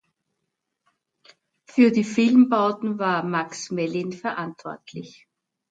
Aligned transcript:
Für 1.67 1.91
die 1.91 2.03
Filmbauten 2.03 2.97
war 2.97 3.21
Max 3.21 3.69
Mellin 3.69 4.11
verantwortlich. 4.13 5.27